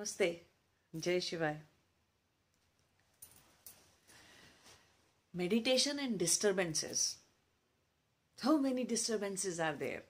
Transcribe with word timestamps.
Namaste. 0.00 0.40
Jai 0.98 1.18
Shivai. 1.18 1.56
Meditation 5.34 5.98
and 5.98 6.18
disturbances. 6.18 7.16
How 8.40 8.56
many 8.56 8.84
disturbances 8.84 9.60
are 9.60 9.74
there 9.74 10.02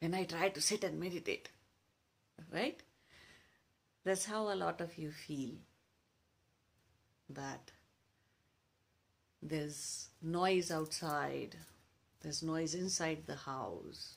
when 0.00 0.14
I 0.14 0.24
try 0.24 0.48
to 0.48 0.60
sit 0.60 0.82
and 0.84 0.98
meditate? 0.98 1.48
Right? 2.52 2.82
That's 4.04 4.24
how 4.24 4.52
a 4.52 4.56
lot 4.56 4.80
of 4.80 4.98
you 4.98 5.12
feel 5.12 5.54
that 7.30 7.70
there's 9.40 10.08
noise 10.20 10.70
outside, 10.70 11.56
there's 12.22 12.42
noise 12.42 12.74
inside 12.74 13.22
the 13.26 13.36
house, 13.36 14.16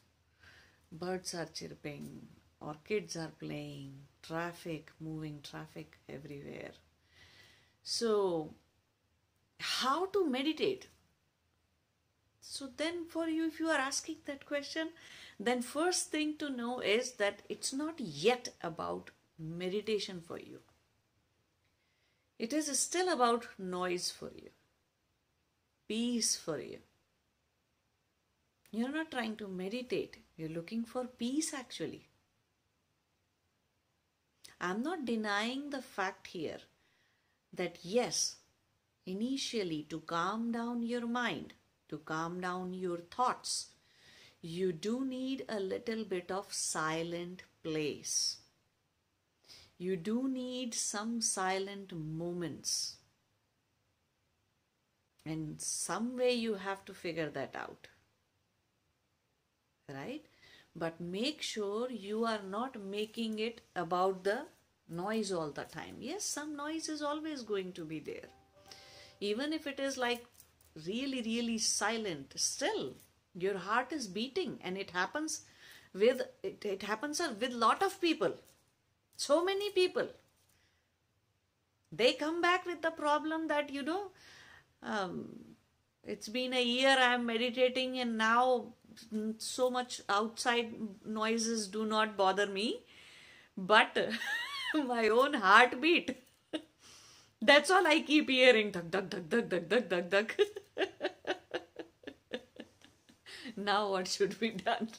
birds 0.92 1.36
are 1.36 1.46
chirping, 1.46 2.28
or 2.60 2.76
kids 2.84 3.16
are 3.16 3.32
playing, 3.40 3.94
traffic, 4.22 4.92
moving 5.00 5.40
traffic 5.44 5.98
everywhere. 6.10 6.72
So, 7.84 8.54
how 9.60 10.06
to 10.08 10.28
meditate? 10.30 10.88
So, 12.42 12.70
then 12.76 13.06
for 13.06 13.28
you, 13.28 13.48
if 13.48 13.60
you 13.60 13.68
are 13.68 13.80
asking 13.80 14.18
that 14.26 14.46
question, 14.46 14.90
then 15.40 15.62
first 15.62 16.12
thing 16.12 16.38
to 16.38 16.50
know 16.50 16.80
is 16.80 17.14
that 17.14 17.42
it's 17.50 17.74
not 17.74 18.00
yet 18.00 18.50
about 18.62 19.12
meditation 19.40 20.22
for 20.22 20.38
you. 20.40 20.60
It 22.38 22.54
is 22.54 22.78
still 22.80 23.10
about 23.10 23.48
noise 23.58 24.12
for 24.12 24.32
you, 24.36 24.50
peace 25.88 26.36
for 26.36 26.60
you. 26.60 26.80
You're 28.72 28.92
not 28.92 29.12
trying 29.12 29.36
to 29.38 29.48
meditate, 29.48 30.18
you're 30.38 30.50
looking 30.50 30.84
for 30.86 31.06
peace 31.06 31.54
actually. 31.54 32.11
I'm 34.64 34.84
not 34.84 35.06
denying 35.06 35.72
the 35.72 35.82
fact 35.82 36.28
here 36.28 36.60
that 37.52 37.80
yes, 37.82 38.36
initially 39.08 39.88
to 39.90 40.02
calm 40.02 40.52
down 40.52 40.84
your 40.84 41.08
mind, 41.08 41.56
to 41.90 41.98
calm 41.98 42.40
down 42.40 42.76
your 42.76 43.00
thoughts, 43.00 43.70
you 44.40 44.72
do 44.72 45.04
need 45.04 45.46
a 45.50 45.60
little 45.60 46.04
bit 46.04 46.30
of 46.30 46.54
silent 46.54 47.42
place. 47.64 48.38
You 49.80 49.98
do 49.98 50.28
need 50.28 50.76
some 50.76 51.22
silent 51.22 51.92
moments. 51.92 52.98
And 55.26 55.60
some 55.60 56.16
way 56.16 56.34
you 56.34 56.54
have 56.54 56.86
to 56.86 56.94
figure 56.94 57.32
that 57.32 57.56
out. 57.56 57.88
Right? 59.90 60.26
But 60.76 61.00
make 61.02 61.42
sure 61.42 61.90
you 61.92 62.26
are 62.26 62.42
not 62.44 62.80
making 62.82 63.40
it 63.40 63.62
about 63.76 64.24
the 64.24 64.46
noise 64.90 65.32
all 65.32 65.52
the 65.52 65.64
time. 65.64 65.98
Yes, 66.00 66.24
some 66.24 66.56
noise 66.56 66.88
is 66.90 67.02
always 67.02 67.44
going 67.44 67.74
to 67.74 67.86
be 67.86 68.00
there. 68.00 68.30
Even 69.20 69.54
if 69.54 69.68
it 69.68 69.80
is 69.80 69.98
like 69.98 70.26
really, 70.86 71.22
really 71.22 71.58
silent, 71.58 72.34
still 72.36 72.96
your 73.36 73.58
heart 73.58 73.92
is 73.92 74.08
beating 74.08 74.60
and 74.62 74.78
it 74.78 74.92
happens 74.92 75.42
with 75.94 76.22
it, 76.44 76.64
it 76.66 76.84
happens 76.84 77.22
with 77.40 77.52
lot 77.52 77.84
of 77.84 78.00
people 78.02 78.34
so 79.16 79.44
many 79.44 79.70
people 79.72 80.08
they 81.92 82.14
come 82.14 82.42
back 82.42 82.66
with 82.66 82.82
the 82.82 82.92
problem 82.92 83.48
that 83.48 83.70
you 83.70 83.84
know 83.84 84.12
um, 84.84 85.28
it's 86.04 86.30
been 86.30 86.54
a 86.54 86.64
year 86.64 86.96
i 86.98 87.14
am 87.14 87.26
meditating 87.26 88.00
and 88.00 88.18
now 88.18 88.74
so 89.38 89.70
much 89.70 90.02
outside 90.10 90.74
noises 91.06 91.68
do 91.68 91.86
not 91.86 92.18
bother 92.18 92.48
me, 92.48 92.82
but 93.58 93.98
my 94.86 95.08
own 95.10 95.34
heartbeat. 95.36 96.18
That's 97.42 97.72
all 97.72 97.86
I 97.88 98.02
keep 98.02 98.30
hearing. 98.30 98.72
Duck, 98.72 98.90
duck, 98.90 99.10
duck, 99.10 99.28
duck, 99.30 99.50
duck, 99.50 99.68
duck, 99.68 99.90
duck, 99.90 100.10
duck. 100.10 100.38
now 103.56 103.90
what 103.92 104.08
should 104.08 104.40
be 104.40 104.52
done? 104.52 104.90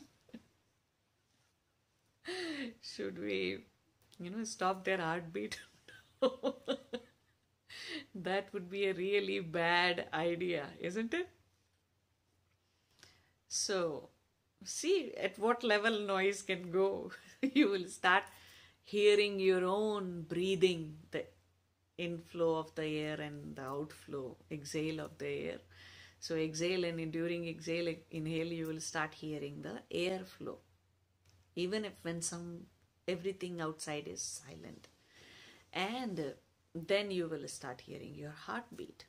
should 2.81 3.19
we, 3.19 3.65
you 4.19 4.31
know, 4.31 4.45
stop 4.45 4.85
their 4.85 4.99
heartbeat? 4.99 5.61
that 8.15 8.53
would 8.53 8.71
be 8.71 8.87
a 8.87 8.95
really 8.95 9.41
bad 9.41 10.07
idea, 10.13 10.67
isn't 10.81 11.15
it? 11.15 11.29
So 13.61 13.79
see 14.65 15.13
at 15.27 15.39
what 15.45 15.65
level 15.73 15.99
noise 16.15 16.43
can 16.51 16.71
go 16.71 17.11
you 17.59 17.69
will 17.69 17.89
start 17.99 18.25
hearing 18.95 19.39
your 19.41 19.65
own 19.65 20.23
breathing 20.35 20.85
the 21.11 21.25
inflow 21.99 22.53
of 22.59 22.75
the 22.75 22.87
air 23.07 23.21
and 23.21 23.57
the 23.57 23.63
outflow 23.63 24.37
exhale 24.51 25.01
of 25.01 25.17
the 25.19 25.33
air 25.51 25.59
so 26.23 26.37
exhale 26.37 26.85
and 26.85 27.11
during 27.11 27.49
exhale, 27.49 27.93
inhale, 28.13 28.47
you 28.47 28.69
will 28.69 28.81
start 28.81 29.13
hearing 29.13 29.63
the 29.63 29.81
air 29.91 30.21
flow. 30.25 30.59
Even 31.57 31.85
if 31.85 31.95
when 32.03 32.23
some 32.23 32.67
everything 33.09 33.61
outside 33.61 34.07
is 34.07 34.23
silent. 34.23 34.87
And 35.73 36.35
then 36.75 37.11
you 37.11 37.27
will 37.27 37.49
start 37.49 37.81
hearing 37.81 38.15
your 38.15 38.31
heartbeat. 38.31 39.05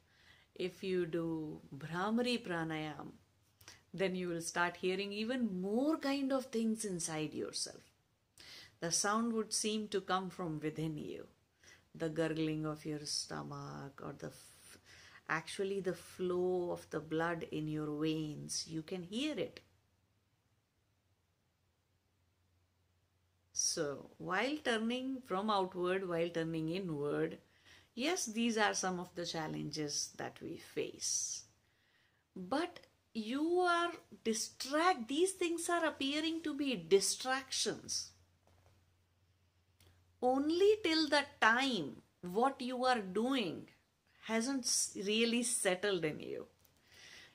If 0.56 0.84
you 0.84 1.06
do 1.06 1.62
Bhramari 1.78 2.44
Pranayam, 2.44 3.12
then 3.94 4.16
you 4.16 4.28
will 4.28 4.42
start 4.42 4.78
hearing 4.78 5.12
even 5.14 5.62
more 5.62 5.98
kind 5.98 6.32
of 6.34 6.46
things 6.48 6.84
inside 6.86 7.34
yourself. 7.34 7.82
The 8.80 8.92
sound 8.92 9.34
would 9.34 9.54
seem 9.54 9.88
to 9.90 10.02
come 10.02 10.30
from 10.30 10.60
within 10.60 10.98
you. 10.98 11.28
The 11.96 12.10
gurgling 12.10 12.66
of 12.66 12.86
your 12.86 13.06
stomach 13.06 14.02
or 14.04 14.14
the 14.14 14.32
actually 15.30 15.80
the 15.80 15.94
flow 15.94 16.72
of 16.72 16.90
the 16.90 17.00
blood 17.00 17.48
in 17.52 17.68
your 17.68 18.00
veins. 18.02 18.66
You 18.68 18.82
can 18.82 19.04
hear 19.04 19.38
it. 19.38 19.62
So, 23.54 24.10
while 24.18 24.58
turning 24.58 25.22
from 25.22 25.50
outward, 25.50 26.08
while 26.08 26.30
turning 26.30 26.70
inward, 26.70 27.38
yes, 27.96 28.26
these 28.26 28.58
are 28.58 28.74
some 28.74 29.00
of 29.00 29.14
the 29.16 29.26
challenges 29.26 30.10
that 30.18 30.42
we 30.42 30.58
face. 30.58 31.44
But 32.36 32.80
you 33.14 33.60
are 33.60 33.92
distract, 34.24 35.08
these 35.08 35.32
things 35.34 35.70
are 35.70 35.86
appearing 35.86 36.42
to 36.44 36.54
be 36.54 36.76
distractions. 36.76 38.12
Only 40.22 40.78
till 40.84 41.10
the 41.10 41.24
time 41.42 42.02
what 42.22 42.62
you 42.62 42.86
are 42.86 43.02
doing 43.02 43.68
hasn't 44.26 44.70
really 44.96 45.44
settled 45.44 46.06
in 46.06 46.20
you. 46.20 46.48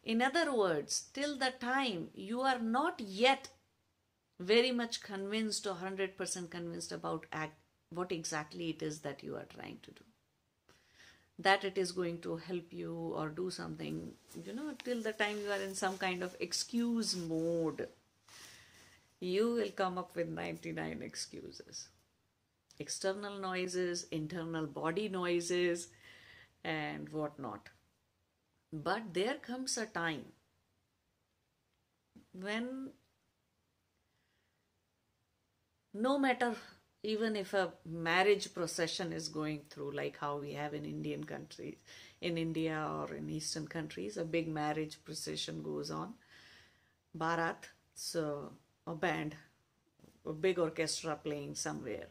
In 0.02 0.22
other 0.22 0.54
words, 0.54 1.08
till 1.12 1.36
the 1.36 1.52
time 1.60 2.08
you 2.14 2.40
are 2.40 2.58
not 2.58 2.98
yet 2.98 3.48
very 4.40 4.72
much 4.72 5.02
convinced 5.02 5.66
or 5.66 5.74
100% 5.74 6.50
convinced 6.50 6.92
about 6.92 7.26
act, 7.32 7.58
what 7.90 8.10
exactly 8.10 8.70
it 8.70 8.82
is 8.82 9.00
that 9.00 9.22
you 9.22 9.36
are 9.36 9.44
trying 9.44 9.78
to 9.82 9.90
do. 9.90 10.04
That 11.38 11.64
it 11.64 11.78
is 11.78 11.92
going 11.92 12.20
to 12.22 12.36
help 12.36 12.72
you 12.72 12.94
or 13.16 13.28
do 13.28 13.50
something, 13.50 14.12
you 14.44 14.52
know, 14.52 14.72
till 14.82 15.02
the 15.02 15.12
time 15.12 15.38
you 15.38 15.50
are 15.50 15.62
in 15.62 15.74
some 15.74 15.96
kind 15.96 16.22
of 16.22 16.34
excuse 16.40 17.14
mode, 17.14 17.88
you 19.20 19.54
will 19.54 19.70
come 19.70 19.98
up 19.98 20.16
with 20.16 20.28
99 20.28 21.00
excuses. 21.02 21.88
External 22.80 23.38
noises, 23.38 24.06
internal 24.10 24.66
body 24.66 25.08
noises, 25.08 25.88
and 26.64 27.08
whatnot. 27.10 27.68
But 28.72 29.14
there 29.14 29.34
comes 29.34 29.78
a 29.78 29.86
time 29.86 30.24
when 32.32 32.90
no 35.94 36.18
matter 36.18 36.54
even 37.02 37.36
if 37.36 37.54
a 37.54 37.72
marriage 37.84 38.52
procession 38.52 39.12
is 39.12 39.28
going 39.28 39.60
through 39.70 39.92
like 39.92 40.16
how 40.18 40.36
we 40.36 40.52
have 40.52 40.74
in 40.74 40.84
indian 40.84 41.22
countries 41.24 41.76
in 42.20 42.36
india 42.36 42.88
or 42.98 43.14
in 43.14 43.30
eastern 43.30 43.66
countries 43.66 44.16
a 44.16 44.24
big 44.24 44.48
marriage 44.48 44.98
procession 45.04 45.62
goes 45.62 45.90
on. 45.90 46.14
Barat 47.14 47.68
so 47.94 48.52
a 48.86 48.94
band 48.94 49.36
a 50.28 50.32
big 50.32 50.58
orchestra 50.58 51.16
playing 51.16 51.54
somewhere. 51.54 52.08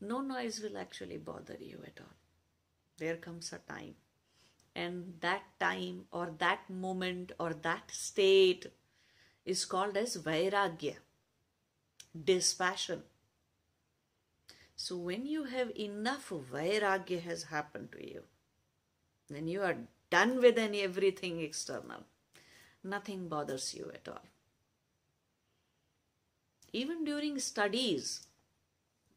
No 0.00 0.20
noise 0.20 0.60
will 0.60 0.78
actually 0.78 1.18
bother 1.18 1.56
you 1.60 1.78
at 1.84 2.00
all. 2.00 2.16
There 2.98 3.16
comes 3.16 3.52
a 3.52 3.58
time. 3.58 3.94
And 4.74 5.14
that 5.20 5.42
time 5.60 6.06
or 6.10 6.32
that 6.38 6.68
moment 6.68 7.32
or 7.38 7.54
that 7.54 7.90
state 7.90 8.66
is 9.44 9.64
called 9.64 9.96
as 9.96 10.16
vairagya 10.16 10.96
dispassion 12.24 13.02
so 14.76 14.96
when 14.96 15.26
you 15.26 15.44
have 15.44 15.70
enough 15.76 16.30
vairagya 16.52 17.20
has 17.22 17.44
happened 17.44 17.90
to 17.92 18.06
you 18.12 18.22
when 19.28 19.48
you 19.48 19.62
are 19.62 19.76
done 20.10 20.40
with 20.40 20.58
any 20.58 20.82
everything 20.82 21.40
external 21.40 22.04
nothing 22.82 23.28
bothers 23.28 23.74
you 23.74 23.90
at 23.94 24.08
all 24.08 24.26
even 26.72 27.04
during 27.04 27.38
studies 27.38 28.26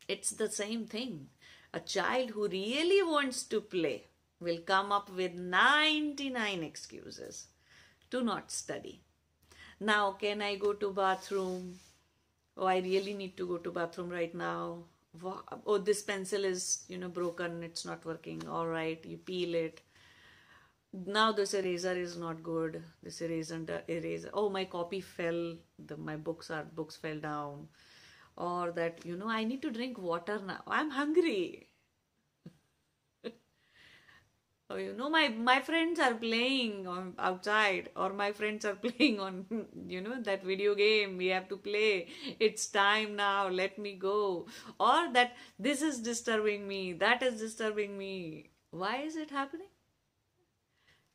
it's 0.07 0.31
the 0.31 0.50
same 0.50 0.86
thing 0.86 1.27
A 1.74 1.80
child 1.81 2.31
who 2.31 2.48
really 2.48 3.04
wants 3.04 3.44
to 3.44 3.59
play 3.59 4.06
will 4.39 4.59
come 4.59 4.92
up 4.92 5.09
with 5.09 5.33
99 5.33 6.63
excuses 6.63 7.48
to 8.09 8.21
not 8.24 8.51
study. 8.51 9.01
Now, 9.80 10.13
can 10.13 10.42
I 10.42 10.56
go 10.56 10.74
to 10.74 10.92
bathroom? 10.92 11.80
Oh, 12.56 12.65
I 12.65 12.77
really 12.77 13.13
need 13.13 13.36
to 13.38 13.45
go 13.45 13.57
to 13.57 13.71
bathroom 13.71 14.09
right 14.09 14.33
now. 14.33 14.86
Oh, 15.66 15.78
this 15.78 16.02
pencil 16.04 16.46
is, 16.46 16.84
you 16.88 16.98
know, 16.98 17.10
broken. 17.10 17.64
It's 17.64 17.86
not 17.86 18.06
working. 18.06 18.48
All 18.48 18.68
right, 18.68 19.04
you 19.06 19.18
peel 19.18 19.56
it. 19.56 19.81
Now 21.06 21.31
this 21.31 21.54
eraser 21.54 21.94
is 21.94 22.18
not 22.18 22.42
good. 22.42 22.84
This 23.04 23.22
eraser, 23.22 23.84
eraser. 23.88 24.30
Oh, 24.34 24.50
my 24.50 24.66
copy 24.66 25.02
fell. 25.02 25.56
The, 25.86 25.98
my 25.98 26.16
books 26.16 26.50
are 26.50 26.64
books 26.64 26.96
fell 26.96 27.19
down. 27.19 27.68
Or 28.36 28.72
that, 28.72 29.06
you 29.06 29.18
know, 29.18 29.30
I 29.30 29.44
need 29.44 29.62
to 29.64 29.72
drink 29.72 29.98
water 29.98 30.40
now. 30.46 30.62
I'm 30.68 30.92
hungry. 30.92 31.67
Oh, 34.69 34.75
you 34.75 34.94
know, 34.94 35.10
my 35.10 35.30
my 35.30 35.62
friends 35.62 36.00
are 36.00 36.14
playing 36.14 36.88
on 36.88 37.14
outside, 37.18 37.90
or 37.96 38.12
my 38.12 38.31
friends 38.34 38.66
are 38.66 38.75
playing 38.86 39.19
on, 39.19 39.46
you 39.88 40.02
know, 40.02 40.22
that 40.22 40.44
video 40.44 40.75
game. 40.75 41.18
We 41.18 41.28
have 41.28 41.48
to 41.50 41.58
play. 41.58 42.08
It's 42.40 42.68
time 42.68 43.16
now. 43.16 43.48
Let 43.48 43.80
me 43.80 43.94
go. 43.94 44.48
Or 44.80 45.08
that 45.14 45.38
this 45.58 45.81
is 45.81 46.00
disturbing 46.00 46.68
me. 46.68 46.94
That 46.94 47.24
is 47.24 47.40
disturbing 47.40 47.98
me. 47.98 48.50
Why 48.72 48.98
is 48.98 49.16
it 49.16 49.31
happening? 49.31 49.69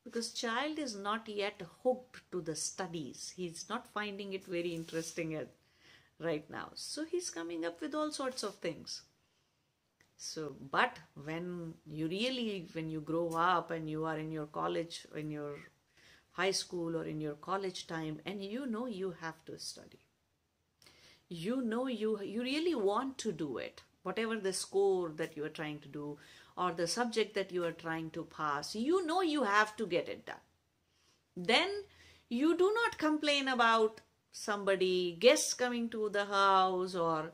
Because 0.04 0.32
child 0.32 0.78
is 0.78 0.96
not 0.96 1.28
yet 1.28 1.62
hooked 1.82 2.22
to 2.32 2.40
the 2.40 2.56
studies. 2.56 3.32
He's 3.36 3.68
not 3.68 3.92
finding 3.92 4.32
it 4.32 4.44
very 4.46 4.74
interesting 4.74 5.34
at 5.34 5.48
right 6.18 6.48
now. 6.50 6.70
So 6.74 7.04
he's 7.04 7.30
coming 7.30 7.64
up 7.64 7.80
with 7.80 7.94
all 7.94 8.10
sorts 8.10 8.42
of 8.42 8.56
things 8.56 9.02
so 10.16 10.54
but 10.70 10.98
when 11.24 11.74
you 11.86 12.06
really 12.08 12.68
when 12.72 12.88
you 12.90 13.00
grow 13.00 13.28
up 13.30 13.70
and 13.70 13.90
you 13.90 14.04
are 14.04 14.18
in 14.18 14.30
your 14.30 14.46
college 14.46 15.06
in 15.16 15.30
your 15.30 15.56
high 16.32 16.50
school 16.50 16.96
or 16.96 17.04
in 17.04 17.20
your 17.20 17.34
college 17.34 17.86
time 17.86 18.18
and 18.24 18.44
you 18.44 18.66
know 18.66 18.86
you 18.86 19.14
have 19.20 19.44
to 19.44 19.58
study. 19.58 20.00
You 21.28 21.62
know 21.62 21.86
you 21.86 22.20
you 22.22 22.42
really 22.42 22.74
want 22.74 23.18
to 23.18 23.32
do 23.32 23.58
it. 23.58 23.82
Whatever 24.02 24.38
the 24.38 24.52
score 24.52 25.10
that 25.16 25.36
you 25.36 25.44
are 25.44 25.56
trying 25.60 25.78
to 25.80 25.88
do 25.88 26.18
or 26.56 26.72
the 26.72 26.86
subject 26.86 27.34
that 27.34 27.52
you 27.52 27.64
are 27.64 27.72
trying 27.72 28.10
to 28.10 28.24
pass 28.24 28.74
you 28.74 29.04
know 29.06 29.20
you 29.22 29.44
have 29.44 29.76
to 29.76 29.86
get 29.86 30.08
it 30.08 30.26
done. 30.26 30.46
Then 31.36 31.70
you 32.28 32.56
do 32.56 32.72
not 32.74 32.98
complain 32.98 33.48
about 33.48 34.00
somebody 34.32 35.16
guests 35.20 35.54
coming 35.54 35.88
to 35.90 36.08
the 36.08 36.24
house 36.24 36.94
or 36.94 37.32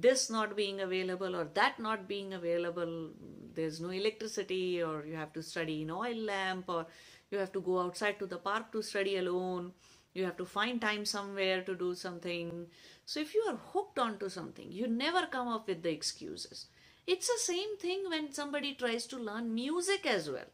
this 0.00 0.28
not 0.30 0.56
being 0.56 0.80
available 0.80 1.36
or 1.36 1.44
that 1.54 1.78
not 1.78 2.08
being 2.08 2.32
available 2.34 3.10
there's 3.54 3.80
no 3.80 3.90
electricity 3.90 4.82
or 4.82 5.04
you 5.06 5.14
have 5.14 5.32
to 5.32 5.42
study 5.42 5.82
in 5.82 5.90
oil 5.90 6.16
lamp 6.16 6.68
or 6.68 6.86
you 7.30 7.38
have 7.38 7.52
to 7.52 7.60
go 7.60 7.80
outside 7.80 8.18
to 8.18 8.26
the 8.26 8.36
park 8.36 8.72
to 8.72 8.82
study 8.82 9.16
alone. 9.16 9.72
You 10.12 10.24
have 10.24 10.36
to 10.36 10.44
find 10.44 10.80
time 10.80 11.04
somewhere 11.04 11.62
to 11.62 11.74
do 11.74 11.94
something. 11.94 12.66
So 13.04 13.20
if 13.20 13.34
you 13.34 13.44
are 13.48 13.58
hooked 13.72 13.98
onto 13.98 14.28
something 14.28 14.70
you 14.70 14.88
never 14.88 15.26
come 15.26 15.48
up 15.48 15.68
with 15.68 15.82
the 15.82 15.90
excuses. 15.90 16.66
It's 17.06 17.28
the 17.28 17.38
same 17.38 17.76
thing 17.78 18.04
when 18.08 18.32
somebody 18.32 18.74
tries 18.74 19.06
to 19.08 19.18
learn 19.18 19.54
music 19.54 20.06
as 20.06 20.30
well. 20.30 20.50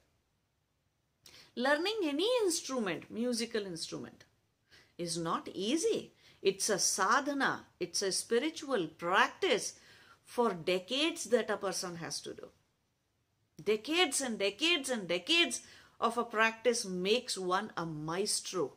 Learning 1.56 2.00
any 2.04 2.28
instrument 2.42 3.10
musical 3.10 3.64
instrument 3.66 4.24
is 4.98 5.16
not 5.16 5.48
easy 5.54 6.12
it's 6.42 6.70
a 6.70 6.78
sadhana, 6.78 7.66
it's 7.78 8.02
a 8.02 8.12
spiritual 8.12 8.86
practice 8.86 9.74
for 10.24 10.52
decades 10.52 11.24
that 11.24 11.50
a 11.50 11.56
person 11.56 11.96
has 11.96 12.20
to 12.20 12.34
do. 12.34 12.48
Decades 13.62 14.20
and 14.20 14.38
decades 14.38 14.88
and 14.88 15.06
decades 15.06 15.62
of 16.00 16.16
a 16.16 16.24
practice 16.24 16.84
makes 16.84 17.36
one 17.36 17.72
a 17.76 17.84
maestro 17.84 18.72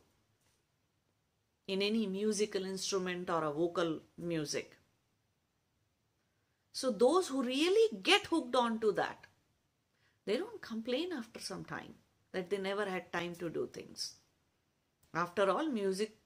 in 1.67 1.81
any 1.81 2.05
musical 2.05 2.65
instrument 2.65 3.29
or 3.29 3.43
a 3.45 3.51
vocal 3.51 3.99
music. 4.17 4.75
So 6.73 6.91
those 6.91 7.27
who 7.27 7.43
really 7.43 7.97
get 8.01 8.25
hooked 8.25 8.55
onto 8.55 8.91
that, 8.93 9.27
they 10.25 10.37
don't 10.37 10.61
complain 10.61 11.13
after 11.13 11.39
some 11.39 11.63
time 11.63 11.93
that 12.33 12.49
they 12.49 12.57
never 12.57 12.85
had 12.85 13.13
time 13.13 13.35
to 13.35 13.49
do 13.49 13.69
things. 13.71 14.15
After 15.13 15.49
all, 15.49 15.69
music 15.69 16.17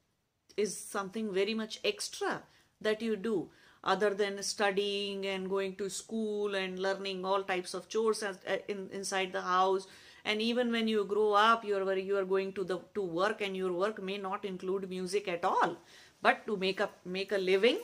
is 0.56 0.76
something 0.76 1.32
very 1.32 1.54
much 1.54 1.80
extra 1.84 2.42
that 2.80 3.02
you 3.02 3.16
do 3.16 3.48
other 3.84 4.12
than 4.14 4.42
studying 4.42 5.26
and 5.26 5.48
going 5.48 5.74
to 5.76 5.88
school 5.88 6.54
and 6.54 6.78
learning 6.78 7.24
all 7.24 7.42
types 7.42 7.74
of 7.74 7.88
chores 7.88 8.22
as, 8.22 8.38
uh, 8.46 8.56
in, 8.68 8.88
inside 8.92 9.32
the 9.32 9.42
house. 9.42 9.86
And 10.24 10.42
even 10.42 10.72
when 10.72 10.88
you 10.88 11.04
grow 11.04 11.32
up 11.32 11.64
you 11.64 11.76
are 11.76 11.96
you 11.96 12.16
are 12.18 12.24
going 12.24 12.52
to 12.54 12.64
the 12.64 12.80
to 12.94 13.02
work 13.02 13.40
and 13.40 13.56
your 13.56 13.72
work 13.72 14.02
may 14.02 14.18
not 14.18 14.44
include 14.44 14.88
music 14.90 15.28
at 15.28 15.44
all. 15.44 15.76
But 16.20 16.46
to 16.46 16.56
make 16.56 16.80
up 16.80 16.98
make 17.04 17.32
a 17.32 17.38
living 17.38 17.78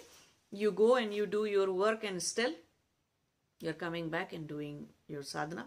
you 0.51 0.71
go 0.73 0.97
and 0.97 1.15
you 1.15 1.27
do 1.27 1.45
your 1.45 1.73
work 1.73 2.05
and 2.05 2.23
still 2.23 2.53
you're 3.61 3.73
coming 3.73 4.09
back 4.09 4.33
and 4.33 4.47
doing 4.47 4.87
your 5.09 5.23
sadhana. 5.23 5.67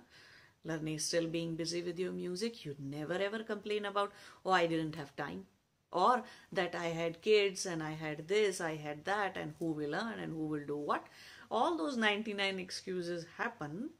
Learning 0.63 0.99
still 0.99 1.27
being 1.27 1.55
busy 1.55 1.81
with 1.81 1.97
your 1.97 2.11
music 2.11 2.65
you 2.65 2.75
never 2.77 3.13
ever 3.13 3.39
complain 3.43 3.85
about 3.85 4.11
oh 4.45 4.51
i 4.51 4.67
didn't 4.67 4.95
have 4.95 5.15
time 5.15 5.45
or 5.91 6.23
that 6.51 6.75
I 6.75 6.87
had 6.87 7.21
kids 7.21 7.65
and 7.65 7.81
I 7.81 7.91
had 7.91 8.27
this, 8.27 8.59
I 8.61 8.75
had 8.75 9.05
that, 9.05 9.37
and 9.37 9.53
who 9.59 9.71
will 9.71 9.95
earn 9.95 10.19
and 10.19 10.33
who 10.33 10.45
will 10.47 10.65
do 10.65 10.77
what. 10.77 11.05
All 11.49 11.77
those 11.77 11.97
99 11.97 12.59
excuses 12.59 13.25
happen 13.37 13.91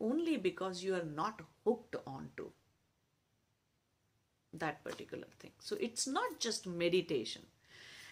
only 0.00 0.36
because 0.36 0.82
you 0.82 0.94
are 0.94 1.04
not 1.04 1.42
hooked 1.64 1.96
onto 2.06 2.50
that 4.52 4.82
particular 4.84 5.26
thing. 5.38 5.52
So 5.58 5.76
it's 5.80 6.06
not 6.06 6.40
just 6.40 6.66
meditation. 6.66 7.42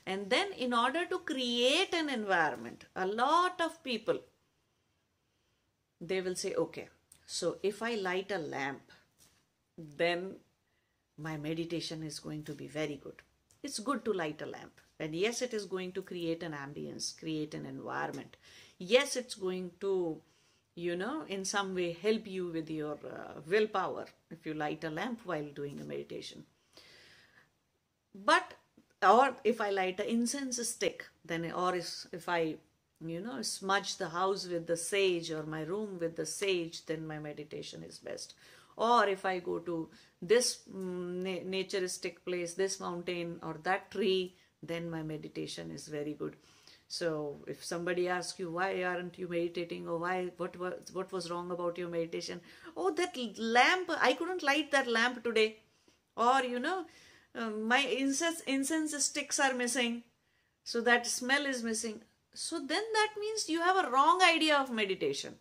And 0.05 0.31
then, 0.31 0.53
in 0.53 0.75
order 0.75 1.07
to 1.07 1.21
create 1.21 1.95
an 1.95 2.09
environment, 2.09 2.87
a 2.97 3.07
lot 3.07 3.61
of 3.61 3.83
people 3.85 4.19
they 6.03 6.21
will 6.21 6.35
say, 6.35 6.55
okay, 6.55 6.89
so 7.27 7.59
if 7.63 7.83
I 7.83 7.95
light 7.95 8.33
a 8.33 8.39
lamp, 8.39 8.91
then 9.79 10.37
my 11.23 11.37
meditation 11.37 12.03
is 12.03 12.19
going 12.19 12.43
to 12.45 12.53
be 12.53 12.67
very 12.67 13.01
good. 13.03 13.23
It's 13.63 13.79
good 13.79 14.05
to 14.05 14.13
light 14.13 14.43
a 14.43 14.47
lamp. 14.47 14.81
And 14.99 15.15
yes, 15.15 15.43
it 15.43 15.55
is 15.55 15.67
going 15.67 15.93
to 15.93 16.03
create 16.03 16.43
an 16.43 16.53
ambience, 16.53 17.19
create 17.19 17.55
an 17.55 17.67
environment. 17.67 18.37
Yes, 18.79 19.17
it's 19.17 19.35
going 19.35 19.71
to, 19.81 20.21
you 20.75 20.97
know, 20.97 21.25
in 21.29 21.45
some 21.45 21.75
way 21.75 21.93
help 21.93 22.27
you 22.27 22.49
with 22.49 22.71
your 22.71 22.99
uh, 23.05 23.41
willpower 23.49 24.07
if 24.31 24.45
you 24.47 24.55
light 24.55 24.85
a 24.85 24.91
lamp 24.91 25.21
while 25.25 25.49
doing 25.55 25.81
a 25.81 25.85
meditation. 25.85 26.45
But, 28.15 28.55
or 29.03 29.37
if 29.45 29.61
I 29.61 29.71
light 29.71 30.01
an 30.01 30.07
incense 30.07 30.69
stick, 30.69 31.07
then, 31.25 31.51
or 31.53 31.75
if, 31.75 32.07
if 32.13 32.29
I 32.29 32.57
you 33.05 33.21
know, 33.21 33.43
smudge 33.43 33.97
the 33.97 34.11
house 34.11 34.47
with 34.47 34.67
the 34.67 34.77
sage 34.77 35.31
or 35.31 35.43
my 35.43 35.63
room 35.63 35.99
with 35.99 36.15
the 36.15 36.27
sage, 36.27 36.87
then 36.87 37.07
my 37.07 37.19
meditation 37.19 37.83
is 37.83 37.99
best 37.99 38.35
or 38.77 39.07
if 39.07 39.25
I 39.25 39.39
go 39.39 39.59
to 39.61 39.89
this 40.21 40.61
mm, 40.73 41.23
na- 41.23 41.45
naturistic 41.45 42.25
place, 42.25 42.55
this 42.55 42.81
mountain 42.81 43.39
or 43.43 43.59
that 43.65 43.91
tree, 43.91 44.37
then 44.63 44.91
my 44.91 45.03
meditation 45.03 45.71
is 45.71 45.89
very 45.89 46.15
good. 46.15 46.37
So 46.89 47.39
if 47.47 47.65
somebody 47.65 48.07
asks 48.07 48.39
you 48.39 48.51
why 48.51 48.85
aren't 48.85 49.19
you 49.19 49.27
meditating 49.27 49.89
or 49.89 49.99
why 49.99 50.31
what 50.37 50.59
was 50.59 50.75
what 50.93 51.11
was 51.11 51.31
wrong 51.31 51.51
about 51.51 51.79
your 51.79 51.89
meditation? 51.89 52.43
Oh, 52.77 52.91
that 52.93 53.17
lamp 53.39 53.91
I 53.99 54.13
couldn't 54.13 54.43
light 54.43 54.71
that 54.73 54.87
lamp 54.87 55.25
today, 55.25 55.57
or 56.17 56.43
you 56.43 56.59
know, 56.59 56.85
uh, 57.35 57.49
my 57.49 57.79
incense 57.79 58.41
incense 58.41 59.05
sticks 59.05 59.41
are 59.41 59.55
missing, 59.55 60.03
so 60.65 60.83
that 60.83 61.07
smell 61.07 61.47
is 61.47 61.63
missing. 61.63 62.03
So 62.35 62.59
then 62.59 62.85
that 62.93 63.15
means 63.19 63.49
you 63.49 63.63
have 63.63 63.85
a 63.85 63.91
wrong 63.91 64.21
idea 64.23 64.59
of 64.59 64.71
meditation. 64.71 65.37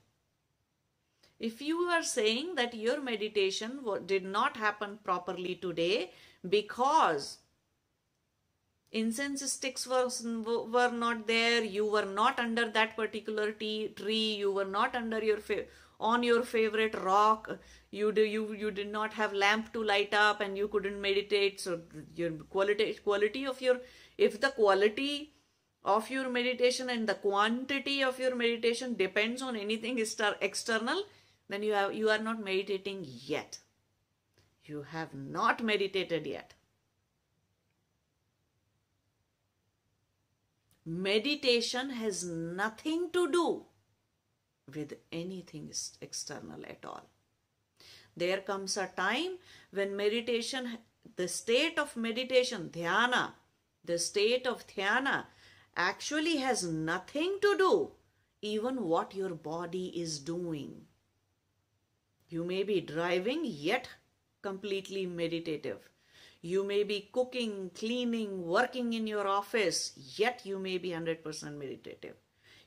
If 1.48 1.60
you 1.60 1.77
are 1.93 2.03
saying 2.03 2.53
that 2.55 2.75
your 2.75 3.01
meditation 3.01 3.79
did 4.05 4.24
not 4.24 4.57
happen 4.57 5.00
properly 5.03 5.55
today 5.55 6.12
because 6.48 7.39
incense 8.91 9.51
sticks 9.51 9.88
were 9.88 10.91
not 10.91 11.25
there, 11.25 11.63
you 11.63 11.88
were 11.88 12.05
not 12.05 12.39
under 12.39 12.69
that 12.69 12.95
particular 12.95 13.51
tree, 13.53 14.36
you 14.36 14.51
were 14.51 14.65
not 14.65 14.95
under 14.95 15.24
your 15.24 15.39
on 16.00 16.21
your 16.21 16.43
favorite 16.43 16.93
rock, 17.01 17.50
you 17.89 18.12
do 18.12 18.21
you 18.21 18.53
you 18.53 18.69
did 18.69 18.91
not 18.91 19.13
have 19.13 19.33
lamp 19.33 19.74
to 19.74 19.83
light 19.83 20.13
up 20.13 20.41
and 20.41 20.55
you 20.55 20.67
couldn't 20.67 21.01
meditate. 21.01 21.60
So 21.60 21.79
your 22.15 22.31
quality 22.57 22.93
quality 23.03 23.48
of 23.48 23.62
your 23.62 23.79
if 24.17 24.39
the 24.39 24.50
quality 24.50 25.33
of 25.83 26.12
your 26.12 26.29
meditation 26.29 26.91
and 26.91 27.10
the 27.10 27.15
quantity 27.15 28.03
of 28.03 28.19
your 28.19 28.36
meditation 28.36 28.95
depends 28.95 29.41
on 29.41 29.55
anything 29.55 29.98
external 29.98 31.03
then 31.51 31.63
you 31.67 31.74
have 31.74 31.93
you 32.00 32.10
are 32.15 32.24
not 32.29 32.43
meditating 32.48 33.05
yet 33.34 33.60
you 34.72 34.84
have 34.96 35.13
not 35.13 35.63
meditated 35.74 36.27
yet 36.36 36.53
meditation 40.86 41.91
has 41.91 42.24
nothing 42.25 43.10
to 43.12 43.31
do 43.31 43.63
with 44.74 44.93
anything 45.12 45.72
external 46.01 46.63
at 46.65 46.84
all. 46.86 47.03
There 48.15 48.41
comes 48.41 48.77
a 48.77 48.88
time 48.88 49.38
when 49.72 49.96
meditation, 49.96 50.79
the 51.15 51.27
state 51.27 51.77
of 51.77 51.96
meditation, 51.96 52.70
dhyana, 52.74 53.34
the 53.86 54.00
state 54.00 54.48
of 54.48 54.65
dhyana 54.67 55.25
actually 55.75 56.38
has 56.38 56.63
nothing 56.63 57.38
to 57.41 57.58
do 57.58 57.91
even 58.41 58.84
what 58.84 59.15
your 59.15 59.36
body 59.36 59.88
is 59.96 60.20
doing. 60.20 60.81
You 62.31 62.45
may 62.45 62.63
be 62.63 62.79
driving 62.79 63.41
yet 63.43 63.89
completely 64.41 65.05
meditative. 65.05 65.89
You 66.41 66.63
may 66.63 66.83
be 66.83 67.09
cooking, 67.11 67.71
cleaning, 67.75 68.47
working 68.47 68.93
in 68.93 69.05
your 69.05 69.27
office, 69.27 69.91
yet 70.15 70.45
you 70.45 70.57
may 70.57 70.77
be 70.77 70.91
100% 70.91 71.57
meditative. 71.57 72.15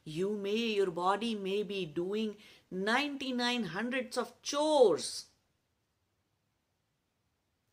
You 0.05 0.35
may, 0.37 0.75
your 0.79 0.91
body 0.91 1.35
may 1.35 1.63
be 1.63 1.87
doing 1.87 2.37
99 2.71 3.65
hundreds 3.65 4.19
of 4.19 4.35
chores. 4.43 5.25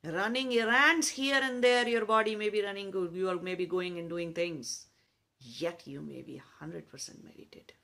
Running 0.06 0.54
errands 0.54 1.10
here 1.10 1.42
and 1.44 1.62
there, 1.62 1.88
your 1.90 2.06
body 2.06 2.38
may 2.38 2.50
be 2.50 2.64
running, 2.64 2.94
you 3.14 3.30
are 3.30 3.36
maybe 3.36 3.66
going 3.66 4.00
and 4.00 4.08
doing 4.08 4.34
things. 4.34 4.86
Yet 5.40 5.84
you 5.86 6.02
may 6.02 6.22
be 6.22 6.42
100% 6.62 7.24
meditative. 7.24 7.81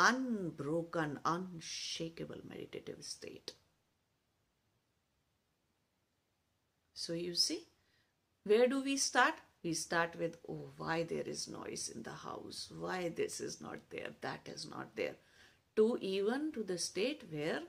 Unbroken, 0.00 1.18
unshakable 1.24 2.40
meditative 2.48 3.02
state. 3.02 3.52
So 6.94 7.14
you 7.14 7.34
see, 7.34 7.66
where 8.44 8.68
do 8.68 8.80
we 8.80 8.96
start? 8.96 9.34
We 9.64 9.74
start 9.74 10.14
with, 10.16 10.36
oh, 10.48 10.70
why 10.76 11.02
there 11.02 11.22
is 11.22 11.48
noise 11.48 11.88
in 11.92 12.04
the 12.04 12.12
house, 12.12 12.70
why 12.78 13.08
this 13.08 13.40
is 13.40 13.60
not 13.60 13.78
there, 13.90 14.10
that 14.20 14.48
is 14.48 14.70
not 14.70 14.94
there, 14.94 15.16
to 15.74 15.98
even 16.00 16.52
to 16.52 16.62
the 16.62 16.78
state 16.78 17.24
where 17.30 17.62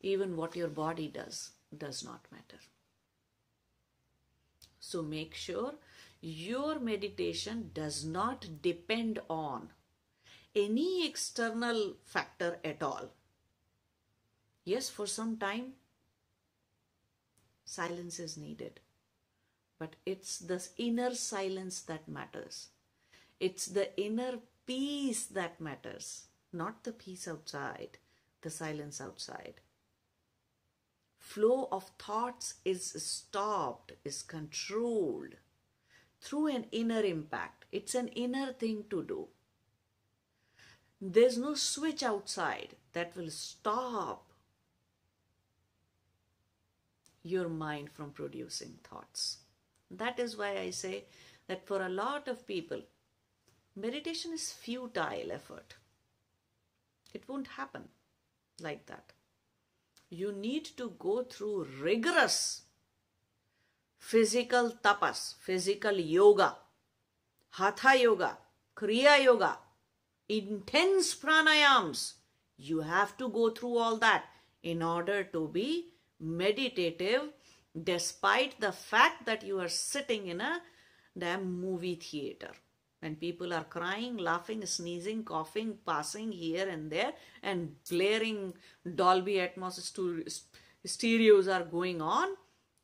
even 0.00 0.36
what 0.36 0.54
your 0.54 0.68
body 0.68 1.08
does 1.08 1.52
does 1.78 2.04
not 2.04 2.26
matter. 2.30 2.60
So 4.80 5.00
make 5.00 5.34
sure 5.34 5.74
your 6.20 6.78
meditation 6.78 7.70
does 7.72 8.04
not 8.04 8.46
depend 8.60 9.18
on 9.30 9.70
any 10.54 11.06
external 11.06 11.96
factor 12.04 12.58
at 12.64 12.82
all. 12.82 13.10
Yes, 14.64 14.88
for 14.90 15.06
some 15.06 15.36
time 15.36 15.72
silence 17.64 18.18
is 18.18 18.36
needed. 18.36 18.80
But 19.78 19.96
it's 20.06 20.38
the 20.38 20.62
inner 20.76 21.14
silence 21.14 21.80
that 21.82 22.06
matters. 22.06 22.68
It's 23.40 23.66
the 23.66 23.98
inner 24.00 24.38
peace 24.66 25.24
that 25.26 25.60
matters, 25.60 26.26
not 26.52 26.84
the 26.84 26.92
peace 26.92 27.26
outside, 27.26 27.98
the 28.42 28.50
silence 28.50 29.00
outside. 29.00 29.54
Flow 31.18 31.68
of 31.72 31.90
thoughts 31.98 32.54
is 32.64 32.92
stopped, 33.02 33.92
is 34.04 34.22
controlled 34.22 35.36
through 36.20 36.48
an 36.48 36.66
inner 36.70 37.00
impact. 37.00 37.64
It's 37.72 37.94
an 37.94 38.08
inner 38.08 38.52
thing 38.52 38.84
to 38.90 39.02
do. 39.02 39.28
There's 41.04 41.36
no 41.36 41.56
switch 41.56 42.04
outside 42.04 42.76
that 42.92 43.16
will 43.16 43.30
stop 43.30 44.24
your 47.24 47.48
mind 47.48 47.90
from 47.90 48.12
producing 48.12 48.78
thoughts. 48.84 49.38
That 49.90 50.20
is 50.20 50.36
why 50.36 50.58
I 50.58 50.70
say 50.70 51.06
that 51.48 51.66
for 51.66 51.82
a 51.82 51.88
lot 51.88 52.28
of 52.28 52.46
people, 52.46 52.82
meditation 53.74 54.32
is 54.32 54.52
futile 54.52 55.32
effort. 55.32 55.74
It 57.12 57.24
won't 57.28 57.48
happen 57.48 57.88
like 58.60 58.86
that. 58.86 59.12
You 60.08 60.30
need 60.30 60.66
to 60.76 60.94
go 61.00 61.24
through 61.24 61.66
rigorous 61.80 62.62
physical 63.98 64.76
tapas, 64.84 65.34
physical 65.40 65.98
yoga, 65.98 66.58
hatha 67.50 67.98
yoga, 67.98 68.38
kriya 68.76 69.24
yoga, 69.24 69.58
intense 70.38 71.14
pranayams. 71.14 72.14
You 72.56 72.80
have 72.80 73.16
to 73.18 73.28
go 73.28 73.50
through 73.50 73.76
all 73.78 73.96
that 73.98 74.24
in 74.62 74.82
order 74.82 75.24
to 75.24 75.48
be 75.48 75.88
meditative 76.20 77.22
despite 77.82 78.60
the 78.60 78.72
fact 78.72 79.26
that 79.26 79.42
you 79.42 79.58
are 79.60 79.68
sitting 79.68 80.28
in 80.28 80.40
a 80.40 80.60
damn 81.18 81.60
movie 81.60 81.96
theater 81.96 82.50
when 83.00 83.16
people 83.16 83.52
are 83.52 83.64
crying, 83.64 84.16
laughing, 84.16 84.64
sneezing, 84.64 85.24
coughing, 85.24 85.76
passing 85.84 86.30
here 86.30 86.68
and 86.68 86.90
there, 86.90 87.12
and 87.42 87.74
blaring 87.90 88.54
Dolby 88.94 89.34
Atmos 89.34 89.80
stereos 90.84 91.48
are 91.48 91.64
going 91.64 92.00
on, 92.00 92.28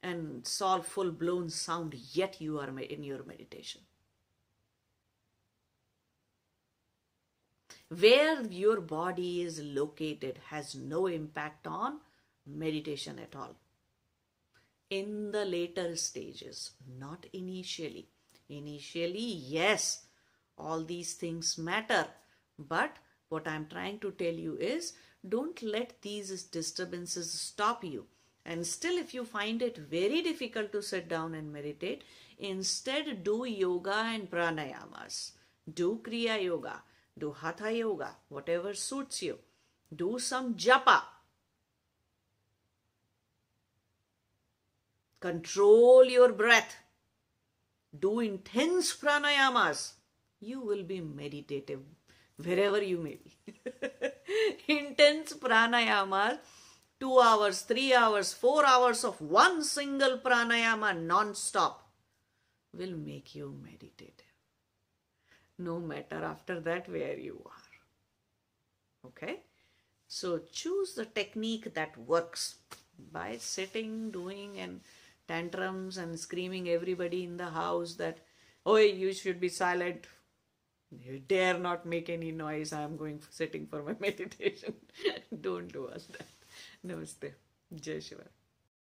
and 0.03 0.39
it's 0.39 0.61
all 0.61 0.83
full 0.83 1.13
blown 1.13 1.49
sound, 1.49 1.95
yet 2.13 2.41
you 2.41 2.59
are 2.59 2.69
in 2.81 3.05
your 3.05 3.23
meditation. 3.25 3.81
Where 7.91 8.43
your 8.43 8.81
body 8.81 9.43
is 9.43 9.63
located 9.63 10.41
has 10.49 10.75
no 10.75 11.07
impact 11.07 11.67
on 11.67 12.01
meditation 12.47 13.19
at 13.19 13.35
all. 13.35 13.57
In 14.91 15.33
the 15.33 15.45
later 15.45 15.97
stages, 15.97 16.73
not 16.99 17.27
initially. 17.33 18.09
Initially, 18.49 19.21
yes, 19.21 20.05
all 20.57 20.83
these 20.85 21.15
things 21.15 21.57
matter. 21.57 22.07
But 22.59 22.97
what 23.29 23.47
I'm 23.47 23.67
trying 23.67 24.01
to 24.01 24.11
tell 24.13 24.35
you 24.35 24.57
is 24.57 24.95
don't 25.27 25.63
let 25.63 26.03
these 26.03 26.43
disturbances 26.45 27.31
stop 27.31 27.85
you. 27.85 28.07
And 28.45 28.67
still, 28.67 28.97
if 28.97 29.13
you 29.13 29.25
find 29.25 29.61
it 29.61 29.77
very 29.77 30.23
difficult 30.23 30.73
to 30.73 30.83
sit 30.83 31.09
down 31.09 31.35
and 31.35 31.53
meditate, 31.53 32.03
instead 32.39 33.23
do 33.23 33.45
yoga 33.45 33.95
and 33.95 34.31
pranayamas. 34.31 35.33
Do 35.73 36.01
Kriya 36.03 36.43
Yoga, 36.43 36.83
do 37.19 37.33
Hatha 37.33 37.73
Yoga, 37.73 38.17
whatever 38.29 38.75
suits 38.75 39.23
you. 39.23 39.39
Do 39.95 40.19
some 40.19 40.55
japa, 40.55 41.03
Control 45.21 46.05
your 46.05 46.33
breath. 46.33 46.77
Do 47.99 48.21
intense 48.21 48.95
pranayamas. 48.95 49.95
You 50.41 50.61
will 50.61 50.85
be 50.85 51.01
meditative 51.01 51.81
wherever 52.37 52.81
you 52.81 52.99
may 52.99 53.19
be. 53.25 53.37
intense 54.69 55.33
pranayamas, 55.33 56.39
two 57.01 57.19
hours, 57.19 57.63
three 57.63 57.93
hours, 57.93 58.33
four 58.33 58.65
hours 58.65 59.03
of 59.03 59.21
one 59.21 59.65
single 59.65 60.19
pranayama 60.19 60.97
non-stop 60.97 61.91
will 62.73 62.97
make 62.97 63.35
you 63.35 63.59
meditative. 63.61 64.28
No 65.59 65.79
matter 65.81 66.25
after 66.25 66.61
that 66.61 66.89
where 66.89 67.19
you 67.19 67.43
are. 67.45 69.09
Okay? 69.09 69.41
So 70.07 70.41
choose 70.53 70.95
the 70.95 71.05
technique 71.05 71.75
that 71.75 71.97
works 71.99 72.57
by 73.13 73.37
sitting, 73.39 74.11
doing 74.11 74.59
and 74.59 74.81
tantrums 75.27 75.99
and 75.99 76.19
screaming 76.19 76.69
everybody 76.69 77.25
in 77.25 77.37
the 77.37 77.51
house 77.51 77.95
that, 77.95 78.19
oh, 78.65 78.77
you 78.77 79.13
should 79.13 79.41
be 79.41 79.49
silent. 79.49 80.07
You 80.91 81.19
dare 81.19 81.59
not 81.59 81.85
make 81.85 82.09
any 82.09 82.33
noise. 82.33 82.73
I 82.73 82.83
am 82.83 82.97
going 82.97 83.21
sitting 83.31 83.67
for 83.67 83.83
my 83.83 83.95
meditation. 84.01 84.75
Don't 85.41 85.71
do 85.71 85.87
us 85.89 86.07
that. 86.07 86.27
Namaste. 86.87 87.33
Jai 87.75 87.99
Shiva. 87.99 88.25